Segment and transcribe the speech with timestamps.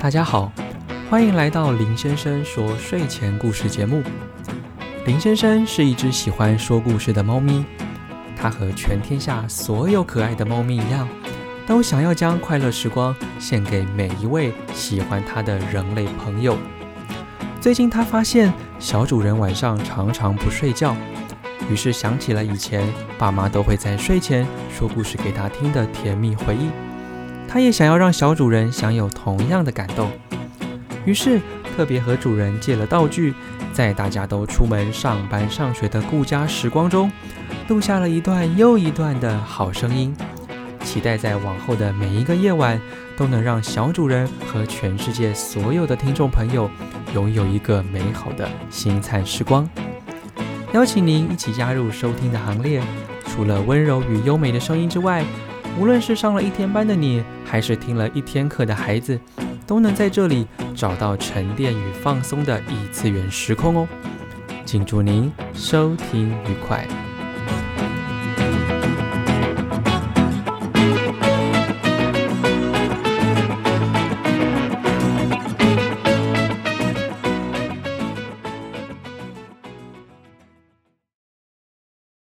[0.00, 0.52] 大家好，
[1.10, 4.00] 欢迎来到林先生说睡前故事节目。
[5.04, 7.64] 林先生是一只喜欢说故事的猫咪，
[8.36, 11.08] 它和全天下所有可爱的猫咪一样，
[11.66, 16.56] 都想要将快乐时光献给每一位喜欢它的人类朋友。
[17.60, 20.94] 最近他发现小主人晚上常常不睡觉，
[21.68, 26.70] 于是想起了以前爸妈都会在睡前说故事给他听的甜蜜回忆。
[27.48, 30.10] 他也想要让小主人享有同样的感动，
[31.06, 31.40] 于是
[31.74, 33.32] 特别和主人借了道具，
[33.72, 37.10] 在大家都出门上班上学的顾家时光中，
[37.68, 40.14] 录下了一段又一段的好声音。
[40.84, 42.78] 期待在往后的每一个夜晚，
[43.16, 46.70] 都能让小主人和全世界所有的听众朋友
[47.14, 49.68] 拥有一个美好的星灿时光。
[50.74, 52.82] 邀请您一起加入收听的行列，
[53.26, 55.24] 除了温柔与优美的声音之外。
[55.78, 59.18] 无论是上了一天班的你，还是听了一天课的孩子，
[59.64, 63.88] 都能在这里找到沉淀与放松的异次元时空哦。
[64.64, 67.07] 请祝您收听愉快。